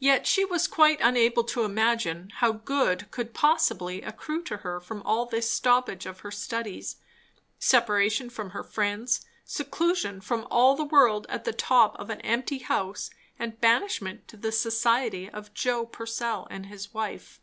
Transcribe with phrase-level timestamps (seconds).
[0.00, 5.02] Yet she was quite unable to imagine how good could possibly accrue to her from
[5.04, 6.96] all this stoppage of her studies,
[7.60, 12.58] separation from her friends, seclusion from all the world at the top of an empty
[12.58, 17.40] house, and banishment to the society of Joe Purcell and his wife.